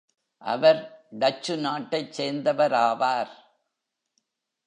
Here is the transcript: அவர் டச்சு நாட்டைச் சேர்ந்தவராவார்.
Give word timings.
அவர் 0.37 1.07
டச்சு 1.11 1.57
நாட்டைச் 1.57 2.21
சேர்ந்தவராவார். 2.21 3.31